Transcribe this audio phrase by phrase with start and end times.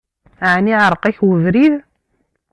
[0.53, 1.73] Ɛni iɛṛeq-ak webrid?